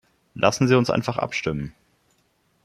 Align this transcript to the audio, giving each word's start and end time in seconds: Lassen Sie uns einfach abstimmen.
Lassen 0.33 0.67
Sie 0.67 0.73
uns 0.75 0.89
einfach 0.89 1.19
abstimmen. 1.19 1.75